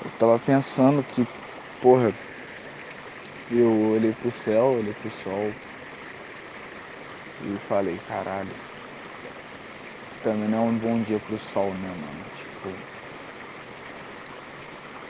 Eu 0.00 0.10
tava 0.12 0.38
pensando 0.40 1.02
que, 1.04 1.26
porra, 1.80 2.14
eu 3.50 3.70
olhei 3.78 4.14
pro 4.14 4.30
céu, 4.32 4.68
olhei 4.76 4.94
pro 4.94 5.10
sol 5.10 5.60
e 7.40 7.58
falei, 7.58 7.98
caralho, 8.00 8.62
também 10.22 10.48
não 10.48 10.58
é 10.66 10.70
um 10.70 10.78
bom 10.78 11.02
dia 11.02 11.20
pro 11.20 11.38
sol, 11.38 11.76
né, 11.76 11.92
mano? 11.92 12.26
Tipo, 12.30 12.82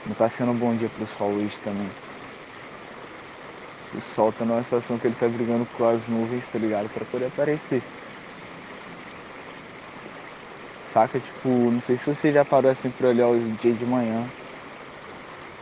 não 0.05 0.15
tá 0.15 0.29
sendo 0.29 0.53
um 0.53 0.59
bom 0.59 0.77
dia 0.77 0.91
pro 0.91 1.07
sol 1.07 1.37
hoje 1.37 1.59
também. 1.59 1.97
O 3.93 4.01
sol 4.01 4.33
tá 4.33 4.45
numa 4.45 4.65
situação 4.65 4.99
que 4.99 5.07
ele 5.07 5.15
tá 5.15 5.29
brigando 5.29 5.65
com 5.65 5.85
as 5.85 6.09
nuvens, 6.09 6.49
tá 6.49 6.59
ligado? 6.59 6.91
Pra 6.91 7.07
poder 7.07 7.27
aparecer. 7.27 7.87
Saca? 10.83 11.19
Tipo, 11.21 11.71
não 11.71 11.81
sei 11.81 11.97
se 11.97 12.05
você 12.07 12.31
já 12.33 12.45
parou 12.45 12.71
assim 12.71 12.93
pra 12.93 13.09
olhar 13.09 13.29
o 13.29 13.57
dia 13.57 13.75
de 13.75 13.87
manhã. 13.87 14.31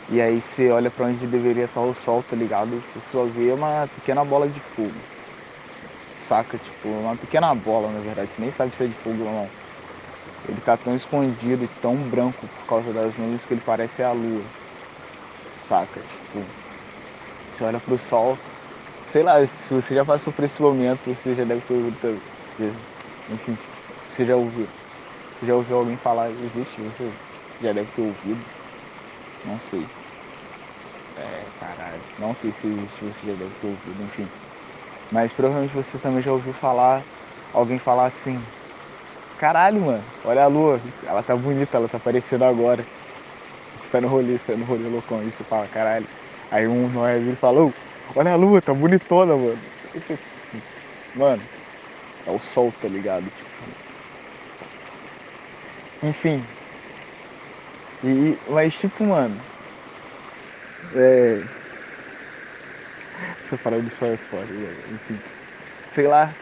E 0.09 0.21
aí 0.21 0.41
você 0.41 0.71
olha 0.73 0.91
pra 0.91 1.07
onde 1.07 1.29
deveria 1.29 1.67
estar 1.67 1.83
o 1.83 1.95
sol, 1.95 2.25
tá 2.25 2.35
ligado? 2.35 2.81
Você 2.83 3.01
só 3.01 3.29
vê 3.29 3.53
uma 3.53 3.87
pequena 3.89 4.25
bola 4.25 4.51
de 4.51 4.61
fogo. 4.61 5.07
Saca? 6.21 6.59
Tipo, 6.59 6.89
uma 6.89 7.17
pequena 7.17 7.55
bola, 7.55 7.91
na 7.93 8.01
verdade. 8.01 8.33
Você 8.33 8.41
nem 8.41 8.51
sabe 8.51 8.75
se 8.77 8.85
é 8.85 8.89
de 8.89 8.95
fogo 8.97 9.25
ou 9.25 9.33
não. 9.33 9.55
Ele 10.45 10.63
tá 10.63 10.79
tão 10.79 10.95
escondido 10.97 11.65
e 11.65 11.69
tão 11.69 12.09
branco 12.11 12.49
por 12.51 12.67
causa 12.67 12.93
das 12.93 13.19
nuvens 13.19 13.47
que 13.47 13.55
ele 13.55 13.63
parece 13.63 14.03
a 14.03 14.13
lua. 14.13 14.53
Saca? 15.55 16.05
Tipo, 16.05 16.55
você 17.51 17.65
olha 17.65 17.81
pro 17.81 17.99
sol, 17.99 18.43
sei 19.07 19.23
lá, 19.23 19.45
se 19.47 19.73
você 19.75 19.95
já 19.95 20.05
passou 20.07 20.33
por 20.35 20.45
esse 20.45 20.63
momento, 20.63 21.15
você 21.15 21.35
já 21.35 21.45
deve 21.45 21.63
ter 21.63 21.75
ouvido, 21.75 22.27
enfim, 23.29 23.59
você 24.05 24.27
já 24.27 24.37
ouviu, 24.37 24.73
já 25.43 25.57
ouviu 25.57 25.77
alguém 25.79 25.99
falar, 25.99 26.33
existe, 26.33 26.83
você 26.83 27.17
já 27.61 27.73
deve 27.75 27.91
ter 27.93 28.03
ouvido, 28.03 28.51
não 29.43 29.61
sei. 29.61 29.93
É, 31.15 31.51
caralho, 31.53 32.07
não 32.17 32.33
sei 32.35 32.53
se 32.53 32.87
você 33.01 33.27
já 33.27 33.35
deve 33.37 33.55
ter 33.57 33.67
ouvido, 33.67 34.03
enfim. 34.03 34.33
Mas 35.11 35.33
provavelmente 35.35 35.75
você 35.75 36.01
também 36.01 36.23
já 36.23 36.33
ouviu 36.33 36.53
falar, 36.55 37.09
alguém 37.53 37.79
falar 37.79 38.07
assim, 38.07 38.53
caralho, 39.37 39.83
mano, 39.85 40.15
olha 40.23 40.45
a 40.45 40.49
lua, 40.49 40.83
ela 41.03 41.23
tá 41.25 41.37
bonita, 41.37 41.79
ela 41.79 41.89
tá 41.89 41.99
aparecendo 41.99 42.45
agora. 42.45 42.89
Você 43.75 43.89
tá 43.91 44.01
no 44.01 44.09
rolê, 44.09 44.39
você 44.39 44.47
tá 44.53 44.57
no 44.59 44.67
rolê 44.67 44.89
loucão, 44.89 45.21
aí 45.21 45.33
você 45.33 45.45
fala, 45.45 45.69
caralho, 45.69 46.09
Aí 46.51 46.69
um 46.69 46.91
Noé 46.91 47.21
vira 47.21 47.35
e 47.35 47.37
falou, 47.37 47.77
olha 48.17 48.33
a 48.33 48.37
lua, 48.37 48.63
tá 48.63 48.75
bonitona, 48.75 49.37
mano. 49.37 49.71
Esse, 49.95 50.19
mano, 51.13 51.51
é 52.27 52.31
o 52.33 52.41
sol, 52.41 52.73
tá 52.75 52.89
ligado? 52.89 53.31
Tipo, 53.33 53.77
enfim. 56.03 56.58
E, 58.03 58.41
mas 58.47 58.75
tipo, 58.79 59.05
mano. 59.05 59.49
É. 60.93 61.49
Essa 63.41 63.59
parada 63.59 63.83
de 63.83 63.91
sol 63.91 64.09
é 64.13 64.17
foda, 64.17 64.55
enfim. 64.87 65.23
Sei 65.87 66.09
lá. 66.09 66.39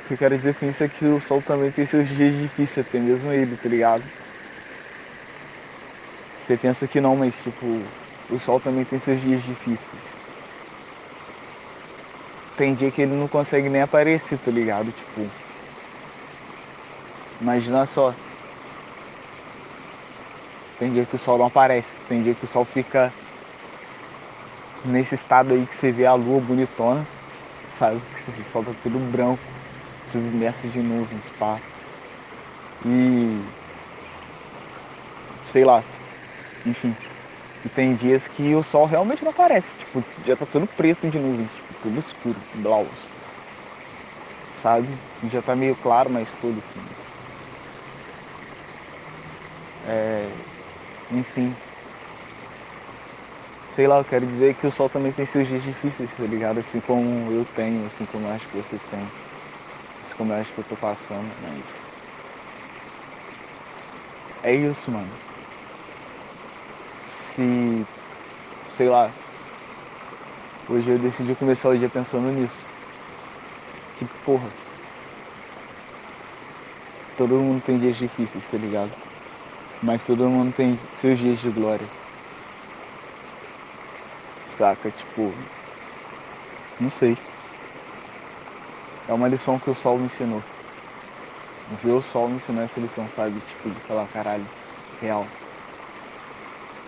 O 0.00 0.08
que 0.08 0.14
eu 0.14 0.18
quero 0.18 0.38
dizer 0.38 0.54
com 0.54 0.64
isso 0.64 0.82
é 0.82 0.88
que 0.88 1.04
o 1.06 1.20
sol 1.20 1.42
também 1.42 1.70
tem 1.70 1.84
seus 1.84 2.08
dias 2.08 2.34
difíceis, 2.34 2.86
até 2.86 2.98
mesmo 3.00 3.30
ele, 3.30 3.58
tá 3.58 3.68
ligado? 3.68 4.10
Você 6.36 6.56
pensa 6.56 6.86
que 6.88 7.00
não, 7.00 7.16
mas 7.16 7.40
tipo, 7.42 7.92
o 8.28 8.38
sol 8.38 8.60
também 8.60 8.86
tem 8.86 8.98
seus 9.00 9.20
dias 9.20 9.42
difíceis. 9.42 10.22
Tem 12.56 12.74
dia 12.74 12.90
que 12.92 13.00
ele 13.02 13.14
não 13.14 13.28
consegue 13.28 13.68
nem 13.70 13.80
aparecer, 13.82 14.38
tá 14.40 14.50
ligado? 14.50 14.92
Tipo. 14.92 15.32
Imagina 17.40 17.86
só. 17.86 18.16
Tem 20.78 20.92
dia 20.92 21.06
que 21.06 21.14
o 21.16 21.18
sol 21.18 21.38
não 21.38 21.46
aparece. 21.46 21.88
Tem 22.08 22.22
dia 22.22 22.34
que 22.34 22.44
o 22.44 22.48
sol 22.48 22.64
fica 22.64 23.12
nesse 24.84 25.14
estado 25.14 25.54
aí 25.54 25.66
que 25.66 25.74
você 25.74 25.90
vê 25.90 26.06
a 26.06 26.14
lua 26.14 26.40
bonitona. 26.40 27.06
Sabe? 27.70 28.00
Que 28.24 28.40
o 28.40 28.44
sol 28.44 28.64
tá 28.64 28.72
tudo 28.82 28.98
branco, 29.10 29.42
submerso 30.06 30.68
de 30.68 30.78
nuvens, 30.80 31.28
pá. 31.38 31.58
E. 32.84 33.42
Sei 35.44 35.64
lá. 35.64 35.82
Enfim. 36.64 36.96
E 37.64 37.68
tem 37.68 37.96
dias 37.96 38.28
que 38.28 38.54
o 38.54 38.62
sol 38.62 38.86
realmente 38.86 39.24
não 39.24 39.30
aparece. 39.30 39.74
Tipo, 39.76 40.04
dia 40.24 40.36
tá 40.36 40.46
tudo 40.46 40.66
preto 40.68 41.08
de 41.10 41.18
nuvens, 41.18 41.50
tipo, 41.52 41.74
tudo 41.82 41.98
escuro, 41.98 42.36
blau. 42.54 42.86
Sabe? 44.52 44.88
Dia 45.22 45.42
tá 45.42 45.54
meio 45.56 45.76
claro, 45.76 46.10
mas 46.10 46.30
foda-se. 46.30 46.78
Mas... 46.78 47.16
É... 49.82 50.55
Enfim. 51.10 51.60
Sei 53.66 53.86
lá, 53.86 53.98
eu 53.98 54.04
quero 54.06 54.26
dizer 54.26 54.54
que 54.56 54.66
o 54.66 54.70
sol 54.72 54.88
também 54.88 55.12
tem 55.12 55.26
seus 55.26 55.46
dias 55.46 55.62
difíceis, 55.62 56.14
tá 56.16 56.26
ligado? 56.26 56.58
Assim 56.58 56.80
como 56.80 57.30
eu 57.32 57.44
tenho, 57.46 57.84
assim 57.84 58.06
como 58.06 58.26
eu 58.26 58.30
acho 58.30 58.48
que 58.48 58.54
você 58.56 58.78
tem. 58.80 59.14
Assim 60.00 60.14
como 60.16 60.32
eu 60.32 60.36
acho 60.38 60.54
que 60.54 60.60
eu 60.60 60.64
tô 60.64 60.76
passando, 60.78 61.36
mas. 61.40 61.90
É 64.42 64.54
isso, 64.54 64.90
mano 64.90 65.20
se, 66.88 67.86
sei 68.68 68.88
lá, 68.90 69.18
hoje 70.66 70.90
eu 70.92 70.98
decidi 70.98 71.34
começar 71.34 71.70
o 71.70 71.76
dia 71.78 71.90
pensando 71.90 72.30
nisso. 72.30 72.70
Que 73.94 74.04
porra. 74.22 74.56
Todo 77.16 77.42
mundo 77.42 77.60
tem 77.62 77.78
dias 77.78 77.96
difíceis, 77.96 78.48
tá 78.48 78.56
ligado? 78.56 78.96
Mas 79.80 80.04
todo 80.04 80.28
mundo 80.28 80.52
tem 80.52 80.78
seus 80.92 81.18
dias 81.18 81.38
de 81.38 81.50
glória. 81.50 81.90
Saca? 84.42 84.90
Tipo. 84.90 85.46
Não 86.78 86.88
sei. 86.90 87.16
É 89.04 89.12
uma 89.12 89.26
lição 89.26 89.58
que 89.58 89.68
o 89.68 89.74
sol 89.74 89.98
me 89.98 90.06
ensinou. 90.06 90.44
Ver 91.66 91.92
o 91.92 92.00
sol 92.02 92.28
me 92.28 92.36
ensinou 92.38 92.62
essa 92.64 92.80
lição, 92.80 93.06
sabe? 93.08 93.42
Tipo, 93.42 93.70
de 93.70 93.80
falar, 93.80 94.08
caralho, 94.08 94.50
real 94.98 95.32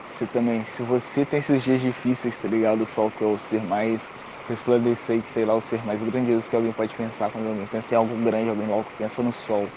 você 0.08 0.26
também, 0.26 0.64
se 0.64 0.82
você 0.82 1.24
tem 1.24 1.40
seus 1.40 1.62
dias 1.62 1.80
difíceis, 1.80 2.36
tá 2.38 2.48
ligado? 2.48 2.82
O 2.82 2.86
sol 2.86 3.12
que 3.12 3.22
é 3.22 3.26
o 3.26 3.38
ser 3.38 3.62
mais 3.64 4.12
resplandecente, 4.46 5.30
sei 5.30 5.44
lá, 5.44 5.54
o 5.54 5.60
ser 5.62 5.84
mais 5.84 6.02
grandioso 6.02 6.48
que 6.48 6.56
alguém 6.56 6.72
pode 6.72 6.94
pensar 6.96 7.30
quando 7.30 7.48
alguém 7.48 7.66
pensa 7.68 7.94
em 7.94 7.96
algo 7.98 8.16
grande, 8.22 8.48
alguém 8.50 8.66
logo 8.66 8.90
pensa 8.96 9.22
no 9.22 9.32
sol. 9.32 9.72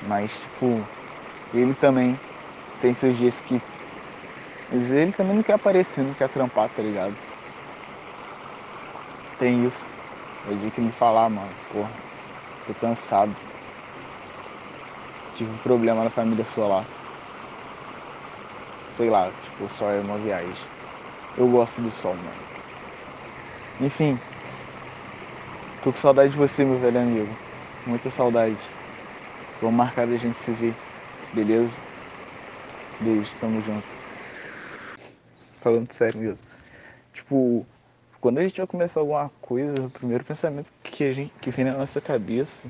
Mas, 0.00 0.32
tipo, 0.40 0.90
ele 1.52 1.74
também 1.74 2.20
tem 2.80 2.94
seus 2.94 3.16
dias 3.16 3.40
que. 3.40 3.62
Ele 4.70 5.12
também 5.12 5.34
não 5.36 5.42
quer 5.42 5.54
aparecer, 5.54 6.04
não 6.04 6.14
quer 6.14 6.28
trampar, 6.28 6.70
tá 6.70 6.80
ligado? 6.82 7.18
Tem 9.38 9.64
isso. 9.64 9.90
É 10.44 10.50
o 10.52 10.58
dia 10.58 10.70
que 10.72 10.80
me 10.80 10.92
falar, 10.92 11.28
mano, 11.30 11.58
porra, 11.68 12.02
tô 12.64 12.74
cansado. 12.74 13.40
Tive 15.32 15.52
um 15.52 15.58
problema 15.58 16.02
na 16.02 16.10
família 16.10 16.44
solar 16.44 16.92
sei 18.88 19.08
lá, 19.10 19.32
tipo, 19.34 19.68
só 19.68 19.90
é 19.90 20.00
uma 20.00 20.18
viagem. 20.18 20.68
Eu 21.36 21.48
gosto 21.50 21.80
do 21.82 21.90
sol, 21.92 22.16
mano. 22.18 22.42
Enfim, 23.78 24.20
tô 25.80 25.92
com 25.92 25.98
saudade 25.98 26.30
de 26.32 26.36
você, 26.36 26.64
meu 26.64 26.78
velho 26.78 27.00
amigo. 27.00 27.38
Muita 27.84 28.10
saudade. 28.10 28.70
Vamos 29.60 29.76
marcar 29.78 30.06
da 30.08 30.16
gente 30.18 30.40
se 30.40 30.52
ver, 30.54 30.78
beleza? 31.36 31.78
Beijo, 32.98 33.36
tamo 33.38 33.60
junto. 33.60 33.86
Falando 35.60 35.92
sério 35.92 36.18
mesmo. 36.18 36.46
Tipo, 37.12 37.66
quando 38.22 38.38
a 38.38 38.42
gente 38.42 38.56
vai 38.56 38.66
começar 38.66 39.00
alguma 39.00 39.28
coisa, 39.42 39.82
o 39.82 39.90
primeiro 39.90 40.24
pensamento 40.24 40.72
que, 40.82 41.04
a 41.04 41.12
gente, 41.12 41.32
que 41.42 41.50
vem 41.50 41.66
na 41.66 41.74
nossa 41.74 42.00
cabeça 42.00 42.66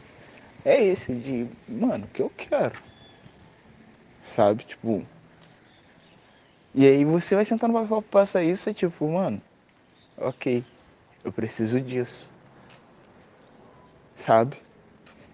é 0.64 0.82
esse 0.84 1.14
de, 1.14 1.46
mano, 1.68 2.06
o 2.06 2.08
que 2.08 2.20
eu 2.20 2.30
quero? 2.36 2.74
Sabe? 4.24 4.64
Tipo, 4.64 5.06
e 6.74 6.84
aí 6.86 7.04
você 7.04 7.36
vai 7.36 7.44
sentar 7.44 7.68
no 7.70 7.80
papel 7.80 8.02
passa 8.02 8.42
isso 8.42 8.68
e 8.68 8.74
tipo, 8.74 9.08
mano, 9.08 9.40
ok, 10.18 10.64
eu 11.24 11.30
preciso 11.30 11.80
disso. 11.80 12.28
Sabe? 14.16 14.56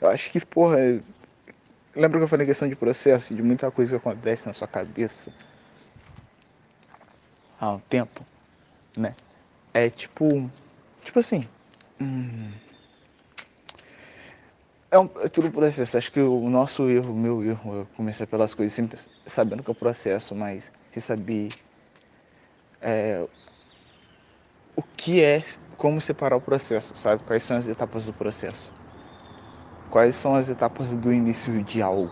Eu 0.02 0.08
acho 0.10 0.30
que, 0.30 0.44
porra, 0.44 0.76
lembra 1.94 2.18
que 2.18 2.24
eu 2.24 2.28
falei 2.28 2.46
questão 2.46 2.68
de 2.68 2.76
processo, 2.76 3.34
de 3.34 3.42
muita 3.42 3.70
coisa 3.70 3.90
que 3.90 3.96
acontece 3.96 4.46
na 4.46 4.52
sua 4.52 4.68
cabeça 4.68 5.32
há 7.60 7.70
um 7.72 7.78
tempo, 7.78 8.24
né? 8.96 9.14
É 9.72 9.88
tipo, 9.88 10.50
tipo 11.04 11.18
assim, 11.18 11.46
hum, 12.00 12.50
é, 14.90 14.98
um, 14.98 15.08
é 15.20 15.28
tudo 15.28 15.50
processo. 15.50 15.96
Acho 15.96 16.12
que 16.12 16.20
o 16.20 16.50
nosso 16.50 16.88
erro, 16.90 17.12
o 17.12 17.16
meu 17.16 17.42
erro, 17.42 17.74
eu 17.76 17.86
comecei 17.96 18.26
pelas 18.26 18.52
coisas 18.52 18.74
sempre 18.74 18.98
sabendo 19.26 19.62
que 19.62 19.70
é 19.70 19.72
o 19.72 19.74
processo, 19.74 20.34
mas 20.34 20.70
sem 20.92 21.00
saber 21.00 21.48
é, 22.80 23.26
o 24.76 24.82
que 24.82 25.22
é, 25.22 25.42
como 25.78 26.00
separar 26.00 26.36
o 26.36 26.40
processo, 26.40 26.94
sabe? 26.94 27.22
Quais 27.22 27.42
são 27.42 27.56
as 27.56 27.66
etapas 27.66 28.04
do 28.04 28.12
processo? 28.12 28.72
Quais 29.92 30.16
são 30.16 30.34
as 30.34 30.48
etapas 30.48 30.92
do 30.94 31.12
início 31.12 31.62
de 31.62 31.80
algo? 31.80 32.10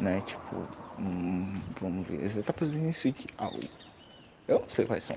né? 0.00 0.22
Tipo, 0.26 0.66
hum, 0.98 1.60
vamos 1.80 2.06
ver, 2.06 2.24
as 2.24 2.36
etapas 2.36 2.70
do 2.70 2.78
início 2.78 3.12
de 3.12 3.26
algo. 3.38 3.60
Eu 4.48 4.60
não 4.60 4.68
sei 4.68 4.86
quais 4.86 5.04
são. 5.04 5.16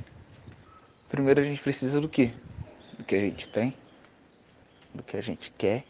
Primeiro 1.10 1.40
a 1.40 1.44
gente 1.44 1.62
precisa 1.62 2.00
do 2.02 2.10
que? 2.10 2.32
Do 2.98 3.04
que 3.04 3.16
a 3.16 3.20
gente 3.20 3.48
tem, 3.48 3.74
do 4.94 5.02
que 5.02 5.18
a 5.18 5.22
gente 5.22 5.52
quer, 5.58 5.84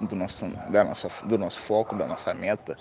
do 0.00 0.14
nosso, 0.14 0.46
da 0.70 0.84
nossa, 0.84 1.10
do 1.24 1.36
nosso 1.36 1.60
foco, 1.60 1.96
da 1.96 2.06
nossa 2.06 2.32
meta. 2.32 2.76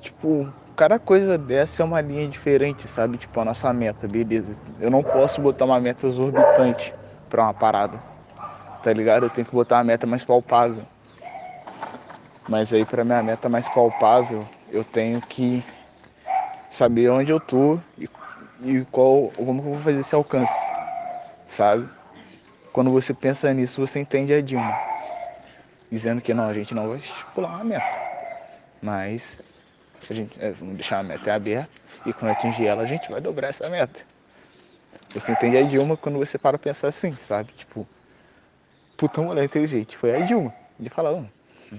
Tipo, 0.00 0.52
cada 0.76 0.98
coisa 0.98 1.36
dessa 1.36 1.82
é 1.82 1.84
uma 1.84 2.00
linha 2.00 2.26
diferente, 2.28 2.88
sabe? 2.88 3.18
Tipo, 3.18 3.40
a 3.40 3.44
nossa 3.44 3.72
meta, 3.72 4.08
beleza. 4.08 4.58
Eu 4.80 4.90
não 4.90 5.02
posso 5.02 5.40
botar 5.40 5.64
uma 5.64 5.80
meta 5.80 6.06
exorbitante 6.06 6.94
para 7.28 7.42
uma 7.42 7.54
parada, 7.54 8.02
tá 8.88 8.94
ligado? 8.94 9.26
Eu 9.26 9.30
tenho 9.30 9.46
que 9.46 9.52
botar 9.52 9.76
uma 9.76 9.84
meta 9.84 10.06
mais 10.06 10.24
palpável. 10.24 10.82
Mas 12.48 12.72
aí, 12.72 12.86
para 12.86 13.04
minha 13.04 13.22
meta 13.22 13.46
mais 13.46 13.68
palpável, 13.68 14.48
eu 14.72 14.82
tenho 14.82 15.20
que 15.20 15.62
saber 16.70 17.10
onde 17.10 17.30
eu 17.30 17.38
tô 17.38 17.78
e, 17.98 18.08
e 18.64 18.84
qual, 18.86 19.28
como 19.36 19.60
eu 19.60 19.64
vou 19.64 19.78
fazer 19.80 20.00
esse 20.00 20.14
alcance, 20.14 20.64
sabe? 21.48 21.86
Quando 22.72 22.90
você 22.90 23.12
pensa 23.12 23.52
nisso, 23.52 23.78
você 23.78 24.00
entende 24.00 24.32
a 24.32 24.40
Dilma 24.40 24.72
dizendo 25.90 26.22
que 26.22 26.32
não, 26.32 26.48
a 26.48 26.54
gente 26.54 26.74
não 26.74 26.88
vai 26.88 26.96
estipular 26.96 27.56
uma 27.56 27.64
meta, 27.64 27.98
mas 28.80 29.38
a 30.08 30.14
gente 30.14 30.34
é, 30.40 30.50
vamos 30.52 30.76
deixar 30.76 31.00
a 31.00 31.02
meta 31.02 31.34
aberta 31.34 31.68
e 32.06 32.12
quando 32.14 32.30
atingir 32.30 32.66
ela 32.66 32.84
a 32.84 32.86
gente 32.86 33.10
vai 33.10 33.20
dobrar 33.20 33.48
essa 33.48 33.68
meta. 33.68 34.00
Você 35.12 35.32
entende 35.32 35.58
a 35.58 35.62
Dilma 35.62 35.94
quando 35.98 36.16
você 36.16 36.38
para 36.38 36.56
pensar 36.56 36.88
assim, 36.88 37.14
sabe? 37.16 37.52
Tipo, 37.52 37.86
puta 38.98 39.22
mulher 39.22 39.44
inteligente, 39.44 39.96
foi 39.96 40.14
a 40.14 40.20
Dilma. 40.24 40.52
Ele 40.78 40.90
fala, 40.90 41.12
não, 41.12 41.30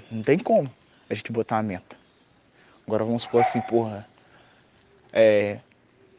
não 0.10 0.24
tem 0.24 0.40
como 0.40 0.72
a 1.10 1.14
gente 1.14 1.32
botar 1.32 1.58
uma 1.58 1.64
meta. 1.64 1.96
Agora 2.88 3.04
vamos 3.04 3.24
supor 3.24 3.42
assim, 3.42 3.62
porra, 3.62 4.08
é, 5.12 5.60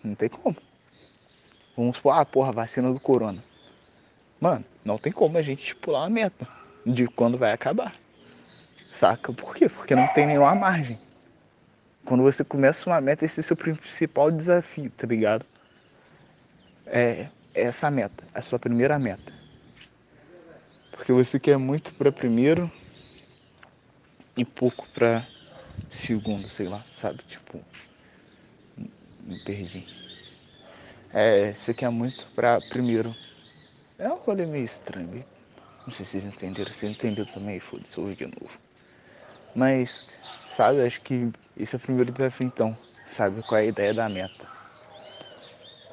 não 0.05 0.15
tem 0.15 0.29
como. 0.29 0.57
Vamos 1.77 1.97
supor, 1.97 2.13
ah, 2.13 2.25
porra, 2.25 2.53
vacina 2.53 2.93
do 2.93 3.01
corona. 3.01 3.43
Mano, 4.39 4.65
não 4.85 4.99
tem 4.99 5.11
como 5.11 5.39
a 5.39 5.43
gente 5.43 5.63
estipular 5.63 6.03
uma 6.03 6.11
meta 6.11 6.47
de 6.85 7.09
quando 7.09 7.39
vai 7.39 7.53
acabar. 7.53 7.95
Saca? 8.93 9.33
Por 9.33 9.55
quê? 9.55 9.69
Porque 9.69 9.95
não 9.95 10.07
tem 10.09 10.27
nenhuma 10.27 10.55
margem. 10.55 10.99
Quando 12.05 12.23
você 12.23 12.45
começa 12.45 12.91
uma 12.91 13.01
meta, 13.01 13.25
esse 13.25 13.41
é 13.41 13.43
o 13.43 13.45
seu 13.45 13.57
principal 13.57 14.31
desafio, 14.31 14.91
tá 14.91 15.07
ligado? 15.07 15.47
É, 16.87 17.29
é 17.55 17.63
essa 17.63 17.91
meta, 17.91 18.25
a 18.35 18.43
sua 18.43 18.59
primeira 18.59 18.99
meta. 18.99 19.40
Porque 21.01 21.15
você 21.15 21.41
quer 21.41 21.57
muito 21.57 21.95
para 21.95 22.13
primeiro 22.13 22.71
e 24.37 24.45
pouco 24.45 24.87
para 24.91 25.27
segundo, 25.89 26.47
sei 26.51 26.69
lá, 26.69 26.85
sabe? 26.93 27.23
Tipo, 27.27 27.59
me 29.23 29.39
perdi. 29.39 29.83
É, 31.11 31.55
você 31.55 31.73
quer 31.73 31.89
muito 31.89 32.27
para 32.37 32.61
primeiro. 32.61 33.17
É 33.99 34.11
um 34.11 34.17
rolê 34.17 34.45
meio 34.45 34.63
estranho. 34.63 35.25
Não 35.87 35.95
sei 35.95 36.05
se 36.05 36.21
vocês 36.21 36.25
entenderam. 36.27 36.71
Se 36.71 36.87
entenderam 36.87 37.33
também, 37.33 37.59
foda-se, 37.59 37.99
ouve 37.99 38.15
de 38.15 38.27
novo. 38.27 38.53
Mas, 39.55 40.05
sabe, 40.47 40.83
acho 40.83 41.01
que 41.01 41.33
esse 41.57 41.75
é 41.75 41.79
o 41.79 41.81
primeiro 41.81 42.13
desafio 42.13 42.47
então. 42.47 42.77
Sabe 43.11 43.43
qual 43.43 43.59
é 43.59 43.63
a 43.63 43.67
ideia 43.67 43.95
da 43.95 44.07
meta? 44.07 44.47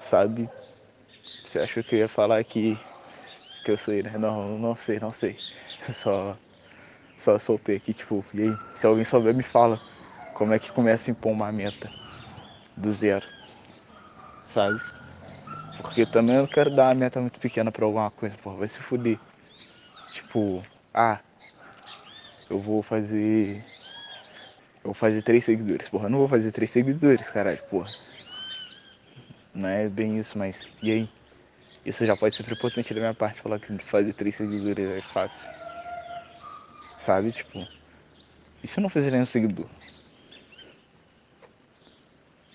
Sabe? 0.01 0.49
Você 1.45 1.61
achou 1.61 1.81
que 1.81 1.95
eu 1.95 1.99
ia 1.99 2.09
falar 2.09 2.43
que, 2.43 2.77
que 3.67 3.71
eu 3.71 3.77
sei, 3.77 4.01
né? 4.01 4.17
Não, 4.17 4.57
não 4.57 4.77
sei, 4.77 4.97
não 4.97 5.11
sei. 5.11 5.37
Só, 5.81 6.37
só 7.17 7.39
soltei 7.39 7.77
aqui, 7.77 7.93
tipo, 7.93 8.25
e 8.33 8.41
aí? 8.43 8.59
Se 8.75 8.87
alguém 8.87 9.03
souber, 9.05 9.35
me 9.35 9.43
fala 9.43 9.81
como 10.33 10.53
é 10.53 10.59
que 10.59 10.71
começa 10.71 11.09
a 11.09 11.13
impor 11.13 11.31
uma 11.33 11.51
meta 11.51 11.91
do 12.77 12.91
zero. 12.93 13.27
Sabe? 14.47 14.81
Porque 15.77 16.05
também 16.05 16.35
eu 16.35 16.41
não 16.43 16.47
quero 16.47 16.69
dar 16.69 16.87
uma 16.89 16.95
meta 16.95 17.21
muito 17.21 17.39
pequena 17.39 17.71
pra 17.71 17.85
alguma 17.85 18.11
coisa, 18.11 18.37
pô, 18.43 18.51
vai 18.55 18.67
se 18.67 18.79
fuder. 18.79 19.19
Tipo, 20.11 20.63
ah, 20.93 21.19
eu 22.49 22.59
vou 22.59 22.81
fazer. 22.81 23.63
Eu 24.83 24.85
vou 24.85 24.93
fazer 24.93 25.21
três 25.21 25.43
seguidores. 25.43 25.87
Porra, 25.89 26.05
eu 26.05 26.09
não 26.09 26.19
vou 26.19 26.27
fazer 26.27 26.51
três 26.51 26.71
seguidores, 26.71 27.29
caralho, 27.29 27.59
porra. 27.69 27.93
Não 29.53 29.67
é 29.67 29.89
bem 29.89 30.17
isso, 30.17 30.37
mas. 30.37 30.65
E 30.81 30.89
aí? 30.91 31.09
Isso 31.87 32.05
já 32.05 32.17
pode 32.17 32.35
ser 32.35 32.43
prepotente 32.43 32.93
da 32.93 32.99
minha 32.99 33.13
parte 33.13 33.39
falar 33.39 33.59
que 33.59 33.77
fazer 33.77 34.11
três 34.11 34.35
seguidores 34.35 34.89
é 34.89 34.99
fácil. 34.99 35.47
Sabe? 36.97 37.31
Tipo. 37.31 37.65
E 38.61 38.67
se 38.67 38.77
eu 38.77 38.81
não 38.81 38.89
fizer 38.89 39.09
nenhum 39.09 39.25
seguidor? 39.25 39.65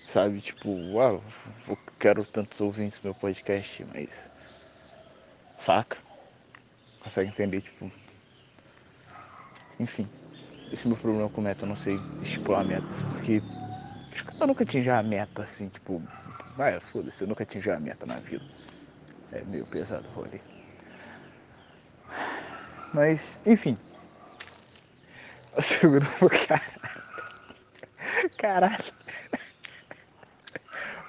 Sabe? 0.05 0.39
Tipo, 0.39 0.69
uau, 0.91 1.23
eu 1.67 1.75
quero 1.99 2.23
tantos 2.23 2.61
ouvintes 2.61 2.99
no 3.01 3.05
meu 3.05 3.15
podcast, 3.15 3.83
mas. 3.91 4.29
Saca? 5.57 5.97
Consegue 6.99 7.31
entender, 7.31 7.61
tipo. 7.61 7.91
Enfim, 9.79 10.07
esse 10.71 10.85
é 10.85 10.87
meu 10.87 10.97
problema 10.97 11.27
com 11.27 11.41
meta, 11.41 11.65
eu 11.65 11.69
não 11.69 11.75
sei 11.75 11.99
estipular 12.21 12.63
metas, 12.63 13.01
porque 13.01 13.41
eu 14.39 14.45
nunca 14.45 14.63
atingi 14.63 14.91
a 14.91 15.01
meta 15.01 15.41
assim, 15.41 15.69
tipo, 15.69 15.99
vai, 16.55 16.79
foda-se, 16.79 17.23
eu 17.23 17.27
nunca 17.27 17.41
atingi 17.41 17.71
a 17.71 17.79
meta 17.79 18.05
na 18.05 18.17
vida. 18.17 18.43
É 19.33 19.43
meio 19.45 19.65
pesado 19.65 20.07
o 20.09 20.11
rolê. 20.11 20.39
Mas, 22.93 23.39
enfim. 23.45 23.75
O 25.57 25.61
segundo 25.61 26.05
caralho. 26.47 26.93
Caralho. 28.37 28.93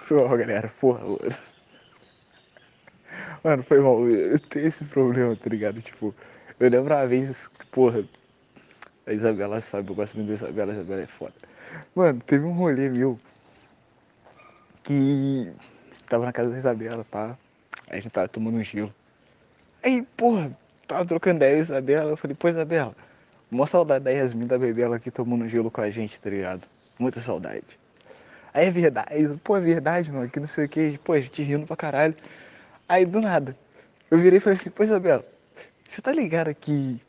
Foi 0.01 0.23
mal, 0.23 0.37
galera. 0.39 0.73
Porra, 0.81 1.05
mano. 1.05 1.19
Mano, 3.45 3.63
foi 3.63 3.81
mal. 3.81 4.09
Eu 4.09 4.39
tenho 4.39 4.67
esse 4.67 4.85
problema, 4.87 5.37
tá 5.37 5.51
ligado? 5.51 5.83
Tipo, 5.83 6.15
eu 6.59 6.71
lembro 6.71 6.95
uma 6.95 7.07
vez, 7.07 7.51
porra, 7.71 8.03
a 9.07 9.13
Isabela 9.13 9.61
sabe, 9.61 9.91
eu 9.91 9.95
gosto 9.95 10.15
muito 10.15 10.29
da 10.29 10.35
Isabela, 10.35 10.73
a 10.73 10.75
Isabela 10.77 11.03
é 11.03 11.07
foda. 11.07 11.35
Mano, 11.95 12.21
teve 12.23 12.47
um 12.47 12.53
rolê 12.53 12.89
meu 12.89 13.21
que 14.83 15.53
tava 16.09 16.25
na 16.25 16.33
casa 16.33 16.51
da 16.51 16.59
Isabela, 16.59 17.05
pá. 17.05 17.37
A 17.89 17.97
gente 17.97 18.11
tava 18.11 18.29
tomando 18.29 18.57
um 18.57 18.65
gelo. 18.65 18.95
Aí, 19.83 20.03
porra, 20.17 20.57
tava 20.87 21.05
trocando 21.05 21.37
ideia 21.37 21.53
com 21.53 21.59
a 21.59 21.63
Isabela. 21.63 22.11
Eu 22.11 22.17
falei, 22.17 22.37
pô, 22.37 22.49
Isabela, 22.49 22.95
uma 23.51 23.67
saudade 23.67 24.05
da 24.05 24.11
Yasmin 24.11 24.47
da 24.47 24.59
Bebela 24.59 24.97
aqui 24.97 25.11
tomando 25.11 25.49
gelo 25.49 25.71
com 25.71 25.81
a 25.81 25.91
gente, 25.91 26.19
tá 26.19 26.31
ligado? 26.31 26.63
Muita 26.99 27.21
saudade. 27.21 27.79
Aí 28.53 28.67
é 28.67 28.71
verdade, 28.71 29.09
pô, 29.43 29.57
é 29.57 29.61
verdade, 29.61 30.13
mano, 30.13 30.31
que 30.31 30.39
não 30.39 30.47
sei 30.47 30.67
o 30.67 30.69
que, 30.69 30.99
pô, 30.99 31.13
a 31.13 31.21
gente 31.21 31.43
rindo 31.43 31.67
pra 31.67 31.77
caralho. 31.77 32.15
Aí 32.89 33.05
do 33.05 33.21
nada, 33.21 33.57
eu 34.11 34.19
virei 34.19 34.39
e 34.39 34.41
falei 34.41 34.59
assim, 34.59 34.71
pô, 34.71 34.85
Isabela, 34.85 35.25
você 35.87 36.01
tá 36.01 36.13
ligado 36.13 36.55
que 36.55 37.01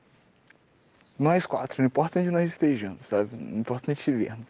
nós 1.19 1.45
quatro, 1.45 1.81
não 1.81 1.87
importa 1.87 2.19
onde 2.19 2.31
nós 2.31 2.49
estejamos, 2.49 3.07
sabe? 3.07 3.29
Não 3.35 3.59
importa 3.59 3.91
onde 3.91 3.99
estivermos. 3.99 4.47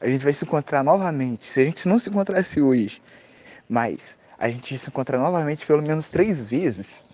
A 0.00 0.06
gente 0.06 0.22
vai 0.22 0.32
se 0.32 0.44
encontrar 0.44 0.82
novamente. 0.82 1.44
Se 1.46 1.60
a 1.60 1.64
gente 1.64 1.88
não 1.88 1.98
se 1.98 2.10
encontrasse 2.10 2.60
hoje, 2.60 3.02
mas 3.68 4.16
a 4.40 4.50
gente 4.50 4.76
se 4.78 4.88
encontrar 4.88 5.18
novamente 5.18 5.66
pelo 5.66 5.82
menos 5.82 6.08
três 6.08 6.48
vezes. 6.48 7.04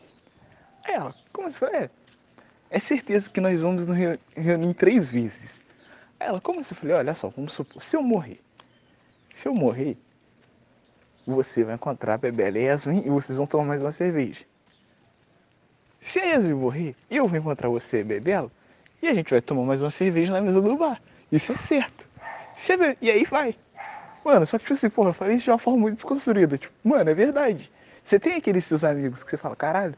Aí 0.84 0.94
ela, 0.94 1.12
como 1.32 1.48
assim? 1.48 1.64
É, 1.66 1.90
é 2.70 2.78
certeza 2.78 3.28
que 3.28 3.40
nós 3.40 3.60
vamos 3.60 3.84
nos 3.84 3.96
reunir 4.36 4.74
três 4.74 5.10
vezes. 5.10 5.60
Aí 6.20 6.28
ela, 6.28 6.40
como? 6.40 6.60
Eu 6.60 6.64
falei, 6.64 6.94
olha 6.94 7.14
só, 7.16 7.28
vamos 7.28 7.52
supor, 7.52 7.82
se 7.82 7.96
eu 7.96 8.02
morrer, 8.02 8.40
se 9.28 9.48
eu 9.48 9.54
morrer, 9.54 9.98
você 11.26 11.64
vai 11.64 11.74
encontrar 11.74 12.14
a 12.14 12.18
Bebela 12.18 12.56
e 12.58 12.62
Yasmin 12.62 13.02
e 13.04 13.10
vocês 13.10 13.36
vão 13.36 13.46
tomar 13.46 13.64
mais 13.64 13.82
uma 13.82 13.90
cerveja. 13.90 14.44
Se 16.00 16.20
a 16.20 16.24
Yasmin 16.24 16.54
morrer, 16.54 16.94
eu 17.10 17.26
vou 17.26 17.36
encontrar 17.36 17.68
você 17.68 18.02
a 18.02 18.04
Bebela 18.04 18.52
e 19.02 19.08
a 19.08 19.14
gente 19.14 19.30
vai 19.30 19.40
tomar 19.40 19.64
mais 19.64 19.82
uma 19.82 19.90
cerveja 19.90 20.32
na 20.32 20.40
mesa 20.40 20.62
do 20.62 20.76
bar. 20.76 21.02
Isso 21.32 21.50
é 21.50 21.56
certo. 21.56 22.06
E 23.02 23.10
aí 23.10 23.24
vai. 23.24 23.56
Mano, 24.26 24.44
só 24.44 24.58
que 24.58 24.64
tipo 24.64 24.74
assim, 24.74 24.90
porra, 24.90 25.10
eu 25.10 25.14
falei 25.14 25.36
isso 25.36 25.44
de 25.44 25.50
uma 25.52 25.58
forma 25.58 25.78
muito 25.78 25.94
desconstruída. 25.94 26.58
Tipo, 26.58 26.74
mano, 26.82 27.08
é 27.08 27.14
verdade. 27.14 27.70
Você 28.02 28.18
tem 28.18 28.34
aqueles 28.34 28.64
seus 28.64 28.82
amigos 28.82 29.22
que 29.22 29.30
você 29.30 29.36
fala, 29.36 29.54
caralho, 29.54 29.94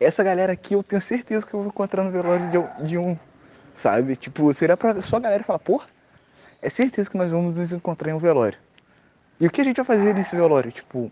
essa 0.00 0.24
galera 0.24 0.52
aqui 0.52 0.74
eu 0.74 0.82
tenho 0.82 1.00
certeza 1.00 1.46
que 1.46 1.54
eu 1.54 1.60
vou 1.60 1.68
encontrar 1.68 2.02
no 2.02 2.10
velório 2.10 2.50
de, 2.50 2.88
de 2.88 2.98
um, 2.98 3.16
sabe? 3.72 4.16
Tipo, 4.16 4.46
você 4.46 4.64
olha 4.64 4.76
pra 4.76 5.00
sua 5.00 5.20
galera 5.20 5.42
e 5.42 5.44
fala, 5.44 5.60
porra, 5.60 5.86
é 6.60 6.68
certeza 6.68 7.08
que 7.08 7.16
nós 7.16 7.30
vamos 7.30 7.54
nos 7.54 7.72
encontrar 7.72 8.10
em 8.10 8.14
um 8.14 8.18
velório. 8.18 8.58
E 9.38 9.46
o 9.46 9.50
que 9.50 9.60
a 9.60 9.64
gente 9.64 9.76
vai 9.76 9.86
fazer 9.86 10.12
nesse 10.12 10.34
velório? 10.34 10.72
Tipo, 10.72 11.08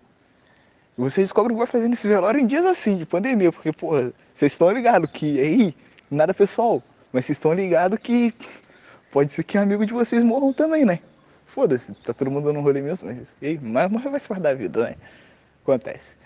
você 0.99 1.21
descobre 1.21 1.53
o 1.53 1.55
que 1.55 1.59
vai 1.61 1.69
fazer 1.69 1.87
nesse 1.87 2.09
velório 2.09 2.41
em 2.41 2.49
dias 2.49 2.65
assim, 2.65 2.97
de 2.97 3.07
pandemia, 3.07 3.53
porque, 3.53 3.71
porra, 3.71 4.13
vocês 4.35 4.51
estão 4.51 4.73
ligados 4.73 5.09
que 5.13 5.39
aí, 5.39 5.77
nada 6.11 6.35
pessoal. 6.35 6.83
Mas 7.13 7.27
vocês 7.27 7.39
estão 7.39 7.53
ligados 7.55 7.97
que 8.03 8.35
pode 9.13 9.33
ser 9.33 9.45
que 9.45 9.57
amigo 9.57 9.87
de 9.87 9.93
vocês 9.93 10.25
morram 10.25 10.53
também, 10.53 10.85
né? 10.85 10.99
Foda-se, 11.47 11.95
tá 11.95 12.13
todo 12.13 12.31
mundo 12.31 12.47
dando 12.47 12.59
um 12.59 12.63
rolê 12.63 12.83
mesmo, 12.83 13.09
mas, 13.09 13.37
ei, 13.41 13.59
mas 13.63 13.91
morrer 13.91 14.11
vai 14.11 14.21
se 14.21 14.29
da 14.35 14.53
vida, 14.53 14.91
né? 14.91 14.97
Acontece. 15.63 16.17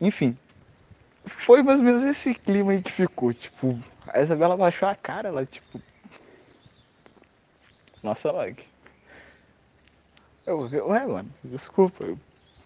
Enfim, 0.00 0.36
foi 1.24 1.62
mais 1.62 1.80
ou 1.80 1.86
menos 1.86 2.02
esse 2.04 2.34
clima 2.34 2.76
que 2.80 2.92
ficou, 2.92 3.32
tipo, 3.32 3.78
a 4.06 4.20
Isabela 4.20 4.56
baixou 4.56 4.88
a 4.88 4.94
cara, 4.94 5.28
ela, 5.28 5.44
tipo, 5.44 5.80
Nossa. 8.02 8.30
Eu, 10.46 10.68
eu, 10.72 10.88
ué, 10.88 11.06
mano, 11.06 11.30
desculpa. 11.44 12.04
Eu 12.04 12.18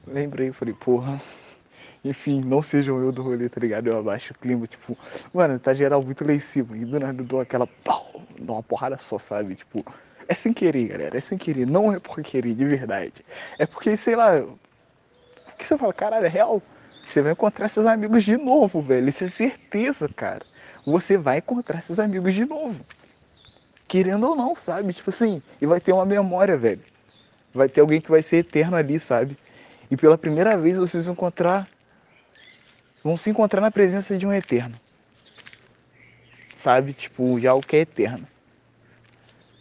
lembrei, 0.06 0.52
falei, 0.52 0.74
porra. 0.74 1.20
Enfim, 2.04 2.40
não 2.40 2.62
sejam 2.62 3.00
eu 3.02 3.10
do 3.10 3.22
rolê, 3.22 3.48
tá 3.48 3.60
ligado? 3.60 3.88
Eu 3.88 3.98
abaixo 3.98 4.32
o 4.32 4.38
clima, 4.38 4.66
tipo, 4.66 4.96
mano, 5.32 5.58
tá 5.58 5.74
geral 5.74 6.02
muito 6.02 6.24
lá 6.24 6.32
em 6.32 6.38
cima. 6.38 6.76
E 6.76 6.84
do 6.84 7.00
nada 7.00 7.20
eu 7.20 7.26
dou 7.26 7.40
aquela. 7.40 7.66
Pau, 7.66 8.22
dou 8.38 8.56
uma 8.56 8.62
porrada 8.62 8.96
só, 8.98 9.18
sabe? 9.18 9.56
Tipo, 9.56 9.84
é 10.28 10.34
sem 10.34 10.52
querer, 10.52 10.88
galera. 10.88 11.16
É 11.16 11.20
sem 11.20 11.38
querer. 11.38 11.66
Não 11.66 11.92
é 11.92 11.98
por 11.98 12.22
querer, 12.22 12.54
de 12.54 12.64
verdade. 12.64 13.24
É 13.58 13.66
porque, 13.66 13.96
sei 13.96 14.16
lá. 14.16 14.44
Porque 15.46 15.64
você 15.64 15.78
fala, 15.78 15.92
caralho, 15.92 16.26
é 16.26 16.28
real. 16.28 16.62
Você 17.06 17.22
vai 17.22 17.32
encontrar 17.32 17.68
seus 17.68 17.86
amigos 17.86 18.24
de 18.24 18.36
novo, 18.36 18.80
velho. 18.80 19.08
Isso 19.08 19.24
é 19.24 19.28
certeza, 19.28 20.08
cara. 20.08 20.44
Você 20.86 21.18
vai 21.18 21.38
encontrar 21.38 21.80
seus 21.80 21.98
amigos 21.98 22.34
de 22.34 22.44
novo. 22.44 22.84
Querendo 23.86 24.28
ou 24.28 24.34
não, 24.34 24.56
sabe? 24.56 24.92
Tipo 24.92 25.10
assim, 25.10 25.42
e 25.60 25.66
vai 25.66 25.80
ter 25.80 25.92
uma 25.92 26.06
memória, 26.06 26.56
velho. 26.56 26.82
Vai 27.52 27.68
ter 27.68 27.80
alguém 27.80 28.00
que 28.00 28.10
vai 28.10 28.22
ser 28.22 28.38
eterno 28.38 28.76
ali, 28.76 28.98
sabe? 28.98 29.36
E 29.90 29.96
pela 29.96 30.18
primeira 30.18 30.56
vez 30.56 30.78
vocês 30.78 31.06
vão 31.06 31.12
encontrar. 31.12 31.68
Vão 33.02 33.16
se 33.16 33.30
encontrar 33.30 33.60
na 33.60 33.70
presença 33.70 34.16
de 34.16 34.26
um 34.26 34.32
eterno. 34.32 34.74
Sabe? 36.56 36.94
Tipo, 36.94 37.38
já 37.38 37.54
o 37.54 37.60
que 37.60 37.76
é 37.76 37.80
eterno. 37.80 38.26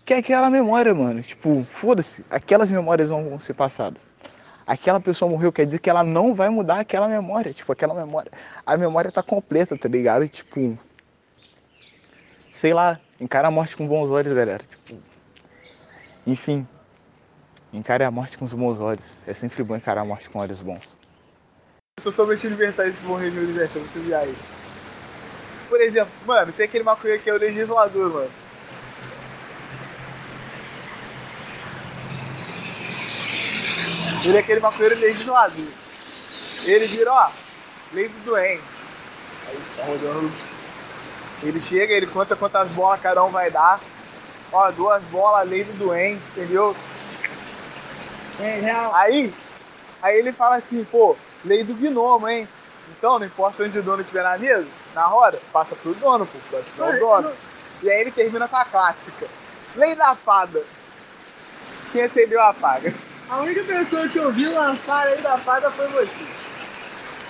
Que 0.06 0.14
é 0.14 0.18
aquela 0.18 0.50
memória, 0.50 0.94
mano. 0.94 1.22
Tipo, 1.22 1.66
foda-se. 1.70 2.26
Aquelas 2.30 2.70
memórias 2.70 3.10
vão 3.10 3.40
ser 3.40 3.54
passadas 3.54 4.10
aquela 4.66 5.00
pessoa 5.00 5.30
morreu, 5.30 5.52
quer 5.52 5.66
dizer 5.66 5.80
que 5.80 5.90
ela 5.90 6.04
não 6.04 6.34
vai 6.34 6.50
mudar 6.50 6.80
aquela 6.80 7.08
memória. 7.08 7.54
Tipo, 7.54 7.72
aquela 7.72 7.94
memória. 7.94 8.32
A 8.66 8.78
memória 8.78 9.12
tá 9.12 9.22
completa, 9.22 9.78
tá 9.78 9.88
ligado? 9.88 10.28
Tipo. 10.28 10.78
Sei 12.52 12.74
lá, 12.74 13.00
encara 13.20 13.48
a 13.48 13.52
morte 13.52 13.76
com 13.76 13.88
bons 13.88 14.10
olhos, 14.10 14.34
galera. 14.34 14.64
Tipo. 14.64 15.02
Enfim. 16.26 16.68
Encare 17.72 18.04
a 18.04 18.12
morte 18.12 18.38
com 18.38 18.46
os 18.46 18.54
bons 18.54 18.80
olhos. 18.80 19.18
É 19.26 19.34
sempre 19.34 19.64
bom 19.64 19.76
encarar 19.76 20.02
a 20.02 20.06
morte 20.06 20.30
com 20.30 20.40
olhos 20.40 20.62
bons. 20.62 20.98
Totalmente 22.02 22.46
universal 22.46 22.92
se 22.92 23.04
morrer 23.04 23.32
no 23.32 23.42
universo, 23.42 23.78
é 23.78 23.80
muito 23.80 24.00
viagem. 24.06 24.36
Por 25.70 25.82
exemplo, 25.82 26.14
mano, 26.26 26.52
tem 26.52 26.66
aquele 26.66 26.84
maconheiro 26.84 27.22
que 27.24 27.30
é 27.30 27.34
o 27.34 27.38
legislador, 27.38 28.14
mano. 28.14 28.43
Ele 34.24 34.38
é 34.38 34.40
aquele 34.40 34.60
maconheiro 34.60 35.00
legislador. 35.00 35.68
Ele 36.64 36.86
vira, 36.88 37.12
ó, 37.12 37.30
lei 37.92 38.08
do 38.08 38.26
doente. 38.26 38.64
Aí 39.48 39.60
tá 39.76 39.84
rodando. 39.84 40.32
Ele 41.44 41.62
chega, 41.68 41.94
ele 41.94 42.08
conta 42.08 42.36
quantas 42.36 42.70
bolas 42.70 43.02
cada 43.02 43.24
um 43.24 43.30
vai 43.30 43.52
dar. 43.52 43.80
Ó, 44.52 44.72
duas 44.72 45.04
bolas, 45.06 45.50
lei 45.50 45.64
do 45.64 45.74
doente, 45.78 46.22
entendeu? 46.32 46.76
Aí, 48.94 49.34
aí 50.02 50.18
ele 50.20 50.32
fala 50.32 50.56
assim, 50.56 50.86
pô, 50.86 51.18
lei 51.44 51.64
do 51.64 51.74
gnomo, 51.74 52.30
hein? 52.30 52.48
Então, 52.98 53.20
não 53.20 53.26
importa 53.26 53.64
onde 53.64 53.80
o 53.80 53.84
dono 53.84 54.02
estiver 54.02 54.24
na 54.24 54.38
mesa, 54.38 54.68
na 54.94 55.06
roda, 55.06 55.40
passa 55.52 55.76
pro 55.76 55.94
dono, 55.96 56.26
pô, 56.26 56.40
passa 56.52 56.70
pro 56.76 57.00
dono. 57.00 57.34
E 57.82 57.90
aí 57.90 58.02
ele 58.02 58.12
termina 58.12 58.48
com 58.48 58.56
a 58.56 58.64
clássica. 58.64 59.28
Lei 59.76 59.96
da 59.96 60.16
fada. 60.16 60.64
Quem 61.92 62.04
acendeu 62.04 62.42
apaga. 62.42 62.94
A 63.34 63.40
única 63.40 63.64
pessoa 63.64 64.08
que 64.08 64.20
eu 64.20 64.32
vi 64.32 64.46
lançar 64.46 65.08
aí 65.08 65.20
da 65.20 65.40
fada 65.40 65.68
foi 65.72 65.88
você. 65.88 66.24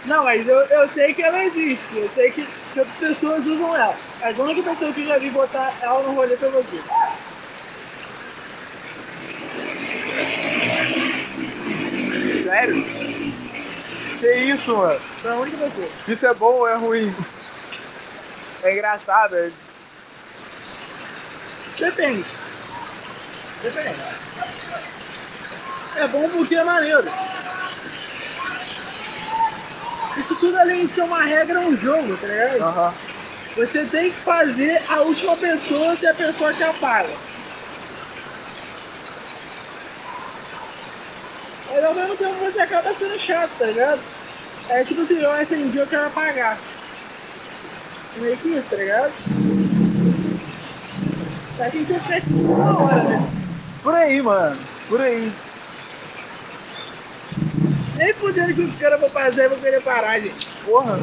Não, 0.03 0.25
mas 0.25 0.45
eu, 0.45 0.57
eu 0.57 0.89
sei 0.89 1.13
que 1.13 1.23
ela 1.23 1.45
existe. 1.45 1.97
Eu 1.97 2.09
sei 2.09 2.29
que, 2.29 2.45
que 2.45 2.79
outras 2.79 2.97
pessoas 2.97 3.45
usam 3.45 3.73
ela. 3.73 3.97
Mas 4.19 4.37
a 4.37 4.43
única 4.43 4.69
pessoa 4.69 4.91
que 4.91 4.99
eu 4.99 5.07
já 5.07 5.17
vi 5.17 5.29
botar 5.29 5.73
ela 5.79 6.03
no 6.03 6.11
rolê 6.11 6.35
foi 6.35 6.49
você. 6.49 6.77
Sério? 12.43 12.83
Que 14.19 14.35
isso, 14.35 14.75
mano? 14.75 14.99
Foi 14.99 15.31
a 15.31 15.35
única 15.35 15.57
pessoa. 15.57 15.87
Isso 16.05 16.25
é 16.25 16.33
bom 16.33 16.53
ou 16.53 16.67
é 16.67 16.75
ruim? 16.75 17.15
É 18.61 18.73
engraçado, 18.73 19.37
é... 19.37 19.49
Depende. 21.79 22.25
Depende. 23.61 24.32
É 25.95 26.07
bom 26.07 26.29
porque 26.29 26.55
é 26.55 26.63
maneiro. 26.63 27.05
Isso 30.17 30.35
tudo 30.35 30.57
além 30.57 30.87
de 30.87 30.93
ser 30.93 31.03
uma 31.03 31.23
regra, 31.23 31.59
é 31.61 31.67
um 31.67 31.75
jogo, 31.77 32.17
tá 32.17 32.27
ligado? 32.27 32.61
Aham. 32.61 32.93
Você 33.55 33.85
tem 33.85 34.09
que 34.09 34.17
fazer 34.17 34.81
a 34.89 35.01
última 35.01 35.37
pessoa 35.37 35.95
se 35.95 36.07
a 36.07 36.13
pessoa 36.13 36.53
te 36.53 36.63
apaga. 36.63 37.13
Mas 41.69 41.83
ao 41.83 41.93
mesmo 41.93 42.15
tempo 42.17 42.39
você 42.39 42.59
acaba 42.59 42.93
sendo 42.93 43.19
chato, 43.19 43.57
tá 43.57 43.65
ligado? 43.65 44.01
É 44.69 44.83
tipo 44.83 45.01
assim, 45.01 45.19
eu 45.19 45.31
acendi, 45.31 45.77
eu 45.77 45.87
quero 45.87 46.07
apagar. 46.07 46.59
Meio 48.15 48.37
que 48.37 48.49
isso, 48.49 48.69
tá 48.69 48.75
ligado? 48.75 49.13
Tá 51.57 51.69
que 51.69 51.85
você 51.85 51.99
fica 51.99 52.21
tipo 52.21 52.37
uma 52.39 52.81
hora, 52.81 53.03
né? 53.03 53.31
Por 53.81 53.93
aí, 53.93 54.21
mano. 54.21 54.59
Por 54.87 55.01
aí. 55.01 55.42
Nem 58.03 58.13
fudendo 58.15 58.53
que 58.53 58.61
os 58.61 58.77
caras 58.77 58.99
vão 58.99 59.09
fazer, 59.09 59.47
vão 59.47 59.57
querer 59.59 59.81
parar, 59.81 60.19
gente. 60.19 60.45
Porra. 60.65 60.99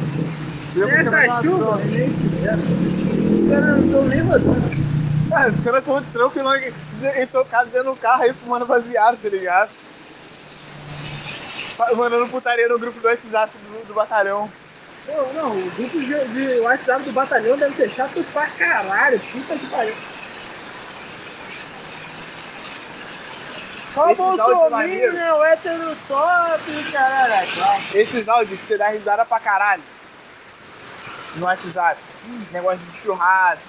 Nessa 0.75 1.41
chuva, 1.41 1.81
nem. 1.85 2.09
Os 2.09 3.49
caras 3.49 3.65
não 3.65 3.85
estão 3.85 4.05
nem 4.05 4.21
rodando. 4.21 4.81
Ah, 5.33 5.47
os 5.47 5.63
caras 5.63 5.79
estão 5.79 6.03
tranquilão 6.03 6.53
tocados 7.31 7.71
dentro 7.71 7.91
do 7.91 7.99
carro 7.99 8.21
aí 8.21 8.33
fumando 8.33 8.67
baseado, 8.67 9.17
tá 9.19 9.29
ligado? 9.29 9.71
Mandando 11.95 12.27
putaria 12.27 12.67
no 12.67 12.77
grupo 12.77 12.99
do 12.99 13.07
WhatsApp 13.07 13.51
do, 13.57 13.87
do 13.87 13.93
batalhão. 13.95 14.47
Pô, 15.07 15.33
não, 15.33 15.57
o 15.57 15.71
grupo 15.71 15.99
de, 15.99 16.27
de 16.27 16.59
WhatsApp 16.59 17.03
do 17.03 17.13
batalhão 17.13 17.57
deve 17.57 17.75
ser 17.75 17.89
chato 17.89 18.23
pra 18.31 18.45
caralho. 18.45 19.19
Puta 19.19 19.55
que 19.55 19.65
pariu. 19.65 19.95
Só. 23.93 24.13
Bolsonaro, 24.15 25.43
hétero 25.43 25.95
top, 26.07 26.91
caralho. 26.91 27.47
Esses 27.93 28.27
áudios 28.27 28.59
que 28.59 28.65
você 28.65 28.77
dá 28.77 28.87
risada 28.89 29.25
pra 29.25 29.39
caralho. 29.39 29.83
No 31.35 31.45
WhatsApp. 31.45 31.99
Negócio 32.51 32.79
de 32.79 32.97
churrasco. 32.99 33.65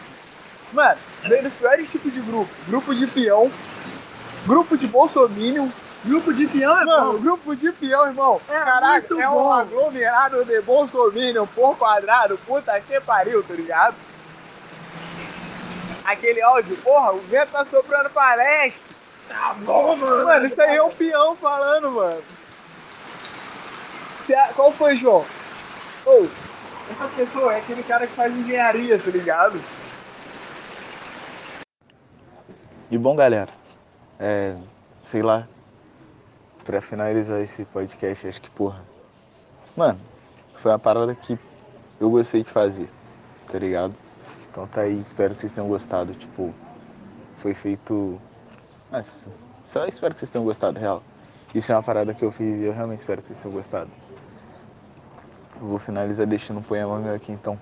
Mano, 0.72 0.98
veio 1.24 1.42
dos 1.42 1.52
piores 1.54 1.90
tipos 1.90 2.12
de 2.12 2.20
grupo. 2.20 2.50
Grupo 2.68 2.94
de 2.94 3.06
peão. 3.06 3.50
Grupo 4.46 4.76
de 4.76 4.86
bolsominion. 4.86 5.68
Grupo 6.04 6.32
de 6.32 6.46
peão 6.48 6.80
é 6.80 6.84
Mano, 6.84 7.12
bom. 7.12 7.18
grupo 7.18 7.54
de 7.54 7.70
peão, 7.72 8.06
irmão. 8.08 8.40
É 8.48 8.58
Caraca, 8.58 9.14
é 9.22 9.28
um 9.28 9.32
bom. 9.34 9.52
aglomerado 9.52 10.44
de 10.44 10.60
bolsominion 10.62 11.46
por 11.46 11.76
quadrado. 11.78 12.36
Puta 12.46 12.80
que 12.80 13.00
pariu, 13.00 13.42
tá 13.44 13.54
ligado? 13.54 13.94
Aquele 16.04 16.42
áudio, 16.42 16.76
porra, 16.78 17.12
o 17.12 17.20
vento 17.20 17.50
tá 17.52 17.64
soprando 17.64 18.10
pra 18.10 18.34
leste. 18.34 18.80
Tá 19.28 19.54
bom, 19.64 19.96
mano. 19.96 20.24
Mano, 20.24 20.46
isso 20.46 20.60
aí 20.60 20.76
é 20.76 20.82
um 20.82 20.90
peão 20.90 21.36
falando, 21.36 21.90
mano. 21.90 22.22
Qual 24.54 24.72
foi, 24.72 24.96
João? 24.96 25.24
Ô, 26.06 26.26
essa 26.90 27.08
pessoa 27.14 27.54
é 27.54 27.58
aquele 27.58 27.82
cara 27.82 28.06
que 28.06 28.14
faz 28.14 28.34
engenharia, 28.34 28.98
tá 28.98 29.10
ligado? 29.10 29.60
E 32.90 32.98
bom, 32.98 33.16
galera, 33.16 33.48
é, 34.20 34.56
sei 35.00 35.22
lá, 35.22 35.48
pra 36.64 36.80
finalizar 36.80 37.40
esse 37.40 37.64
podcast, 37.64 38.26
acho 38.28 38.40
que, 38.40 38.50
porra, 38.50 38.82
mano, 39.76 39.98
foi 40.54 40.70
uma 40.70 40.78
parada 40.78 41.14
que 41.14 41.38
eu 41.98 42.10
gostei 42.10 42.42
de 42.42 42.50
fazer, 42.50 42.88
tá 43.50 43.58
ligado? 43.58 43.94
Então 44.50 44.66
tá 44.66 44.82
aí, 44.82 45.00
espero 45.00 45.34
que 45.34 45.40
vocês 45.40 45.52
tenham 45.52 45.68
gostado, 45.68 46.14
tipo, 46.14 46.54
foi 47.38 47.54
feito, 47.54 48.20
ah, 48.92 48.98
s- 48.98 49.40
só 49.62 49.84
espero 49.86 50.14
que 50.14 50.20
vocês 50.20 50.30
tenham 50.30 50.44
gostado, 50.44 50.78
real. 50.78 51.02
Isso 51.54 51.70
é 51.72 51.74
uma 51.74 51.82
parada 51.82 52.14
que 52.14 52.24
eu 52.24 52.30
fiz 52.30 52.58
e 52.58 52.64
eu 52.64 52.72
realmente 52.72 53.00
espero 53.00 53.20
que 53.22 53.28
vocês 53.28 53.40
tenham 53.42 53.54
gostado. 53.56 53.90
Eu 55.60 55.66
vou 55.68 55.78
finalizar 55.78 56.26
deixando 56.26 56.58
um 56.60 56.62
poema 56.62 56.98
meu 56.98 57.14
aqui, 57.14 57.30
então, 57.32 57.58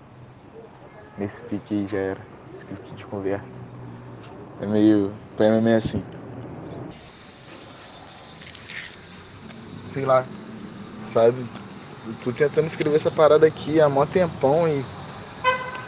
nesse 1.19 1.41
pique 1.43 1.75
aí 1.75 1.87
já 1.87 1.99
era, 1.99 2.21
esse 2.55 2.65
pique 2.65 2.95
de 2.95 3.05
conversa. 3.07 3.61
É 4.61 4.67
meio. 4.67 5.09
O 5.09 5.37
poema 5.37 5.57
é 5.57 5.61
meio 5.61 5.77
assim. 5.77 6.05
Sei 9.87 10.05
lá. 10.05 10.27
Sabe? 11.07 11.47
Eu 12.07 12.15
tô 12.23 12.33
tentando 12.33 12.67
escrever 12.67 12.97
essa 12.97 13.11
parada 13.11 13.47
aqui 13.47 13.81
há 13.81 13.89
mó 13.89 14.07
tempão 14.07 14.69
e. 14.69 14.85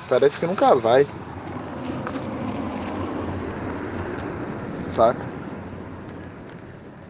Parece 0.08 0.38
que 0.38 0.46
nunca 0.46 0.74
vai. 0.74 1.06
Saca? 4.88 5.31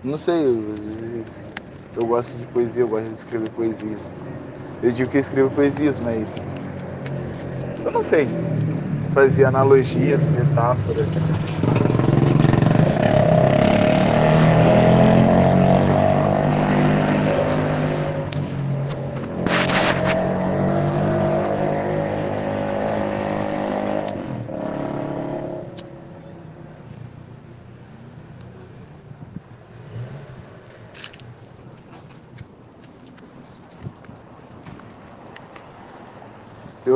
Não 0.03 0.17
sei, 0.17 0.47
eu, 0.47 0.73
às 0.73 0.81
vezes 1.13 1.49
eu 1.95 2.07
gosto 2.07 2.37
de 2.39 2.47
poesia, 2.47 2.83
eu 2.83 2.89
gosto 2.89 3.09
de 3.09 3.15
escrever 3.15 3.51
poesias. 3.51 4.13
Eu 4.83 4.93
digo 4.93 5.11
que 5.11 5.17
eu 5.19 5.21
escrevo 5.21 5.51
poesias, 5.53 6.01
mas. 6.01 6.49
Eu 7.85 7.93
não 7.93 8.03
sei. 8.03 8.37
Fazer 9.13 9.45
analogias, 9.47 10.29
metáforas. 10.29 11.11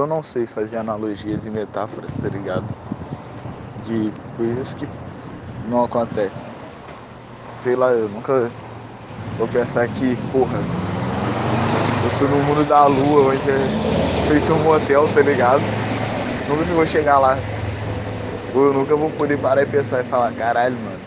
Eu 0.06 0.08
não 0.08 0.22
sei 0.22 0.46
fazer 0.46 0.76
analogias 0.76 1.44
e 1.46 1.50
metáforas, 1.50 2.16
tá 2.16 2.28
ligado? 2.28 2.72
De 3.84 4.12
coisas 4.36 4.75
que 4.75 4.86
não 5.62 5.84
acontecem. 5.84 6.50
Sei 7.50 7.76
lá, 7.76 7.90
eu 7.92 8.08
nunca 8.08 8.52
vou 9.36 9.48
pensar 9.48 9.88
que, 9.88 10.16
porra, 10.30 10.60
eu 12.02 12.10
tô 12.10 12.28
no 12.28 12.42
mundo 12.44 12.64
da 12.64 12.86
lua, 12.86 13.34
onde 13.34 13.50
é 13.50 13.70
feito 14.26 14.52
um 14.52 14.62
motel, 14.62 15.08
tá 15.08 15.22
ligado? 15.22 15.64
Nunca 16.46 16.64
que 16.66 16.72
vou 16.72 16.86
chegar 16.86 17.18
lá. 17.18 17.36
Ou 18.52 18.66
eu 18.66 18.72
nunca 18.75 18.96
vou 18.96 19.10
poder 19.12 19.38
parar 19.38 19.62
e 19.62 19.66
pensar 19.66 20.00
e 20.00 20.04
falar, 20.04 20.32
caralho, 20.32 20.78
mano. 20.80 21.04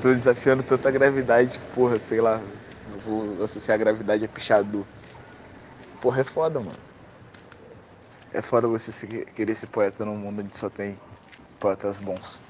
Tô 0.00 0.14
desafiando 0.14 0.62
tanta 0.62 0.90
gravidade 0.90 1.58
que, 1.58 1.66
porra, 1.66 1.98
sei 1.98 2.20
lá, 2.20 2.42
vou 2.86 3.42
associar 3.42 3.74
a 3.76 3.78
gravidade 3.78 4.24
a 4.24 4.28
pichador. 4.28 4.86
Porra, 6.00 6.20
é 6.20 6.24
foda, 6.24 6.60
mano. 6.60 6.93
É 8.34 8.42
foda 8.42 8.66
você 8.66 9.06
querer 9.06 9.54
ser 9.54 9.68
poeta 9.68 10.04
num 10.04 10.16
mundo 10.16 10.42
onde 10.42 10.58
só 10.58 10.68
tem 10.68 10.98
poetas 11.60 12.00
bons. 12.00 12.42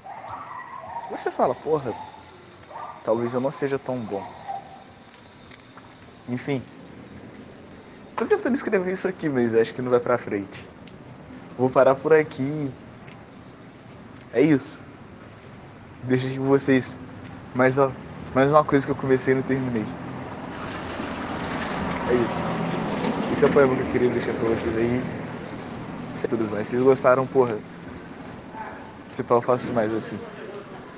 Você 1.11 1.29
fala, 1.29 1.53
porra, 1.53 1.93
talvez 3.03 3.35
eu 3.35 3.39
não 3.39 3.51
seja 3.51 3.77
tão 3.77 3.99
bom. 3.99 4.25
Enfim. 6.27 6.59
Tô 8.15 8.25
tentando 8.25 8.55
escrever 8.55 8.91
isso 8.91 9.07
aqui, 9.07 9.29
mas 9.29 9.53
acho 9.53 9.75
que 9.75 9.81
não 9.83 9.91
vai 9.91 9.99
pra 9.99 10.17
frente. 10.17 10.67
Vou 11.55 11.69
parar 11.69 11.93
por 11.93 12.13
aqui. 12.13 12.71
É 14.33 14.41
isso. 14.41 14.81
Deixa 16.05 16.35
com 16.39 16.45
vocês. 16.45 16.97
Mais, 17.53 17.77
ó, 17.77 17.91
mais 18.33 18.49
uma 18.49 18.63
coisa 18.63 18.87
que 18.87 18.91
eu 18.91 18.95
comecei 18.95 19.33
e 19.33 19.35
não 19.35 19.43
terminei. 19.43 19.85
É 22.09 22.15
isso. 22.15 22.47
Esse 23.31 23.45
é 23.45 23.47
o 23.47 23.51
poema 23.51 23.75
que 23.75 23.81
eu 23.83 23.91
queria 23.91 24.09
deixar 24.09 24.33
pra 24.33 24.47
vocês 24.47 24.75
aí. 24.77 25.24
Tudo 26.27 26.47
mais. 26.49 26.67
Vocês 26.67 26.81
gostaram, 26.81 27.27
porra? 27.27 27.59
Se 29.13 29.23
pau, 29.23 29.37
eu 29.37 29.41
faço 29.41 29.73
mais 29.73 29.93
assim. 29.93 30.17